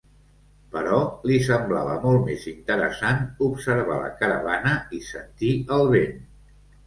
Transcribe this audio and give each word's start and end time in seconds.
Però 0.75 0.99
li 1.31 1.35
semblava 1.47 1.97
molt 2.05 2.23
més 2.29 2.47
interessant 2.53 3.21
observar 3.49 3.99
la 4.05 4.09
caravana 4.23 4.73
i 5.01 5.05
sentir 5.11 5.53
el 5.77 5.85
vent. 5.95 6.19